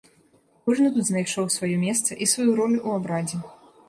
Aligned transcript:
Кожны 0.69 0.87
тут 0.95 1.03
знайшоў 1.09 1.45
сваё 1.55 1.75
месца 1.83 2.17
і 2.25 2.29
сваю 2.31 2.47
ролю 2.61 2.79
ў 2.87 3.01
абрадзе. 3.01 3.37